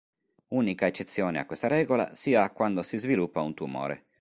Unica 0.47 0.87
eccezione 0.87 1.37
a 1.37 1.45
questa 1.45 1.67
regola 1.67 2.15
si 2.15 2.33
ha 2.33 2.49
quando 2.49 2.81
si 2.81 2.97
sviluppa 2.97 3.41
un 3.43 3.53
tumore. 3.53 4.05